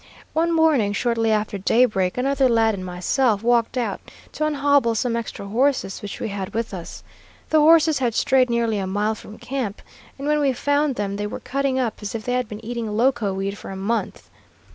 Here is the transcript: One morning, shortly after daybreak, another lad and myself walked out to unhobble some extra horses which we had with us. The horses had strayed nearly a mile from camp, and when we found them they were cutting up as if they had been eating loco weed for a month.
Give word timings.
One 0.33 0.51
morning, 0.51 0.93
shortly 0.93 1.31
after 1.31 1.59
daybreak, 1.59 2.17
another 2.17 2.49
lad 2.49 2.73
and 2.73 2.83
myself 2.83 3.43
walked 3.43 3.77
out 3.77 4.01
to 4.31 4.47
unhobble 4.47 4.95
some 4.95 5.15
extra 5.15 5.45
horses 5.45 6.01
which 6.01 6.19
we 6.19 6.29
had 6.29 6.55
with 6.55 6.73
us. 6.73 7.03
The 7.51 7.59
horses 7.59 7.99
had 7.99 8.15
strayed 8.15 8.49
nearly 8.49 8.79
a 8.79 8.87
mile 8.87 9.13
from 9.13 9.37
camp, 9.37 9.79
and 10.17 10.25
when 10.27 10.39
we 10.39 10.53
found 10.53 10.95
them 10.95 11.17
they 11.17 11.27
were 11.27 11.39
cutting 11.39 11.77
up 11.79 11.99
as 12.01 12.15
if 12.15 12.25
they 12.25 12.33
had 12.33 12.47
been 12.49 12.65
eating 12.65 12.97
loco 12.97 13.31
weed 13.31 13.59
for 13.59 13.69
a 13.69 13.75
month. 13.75 14.27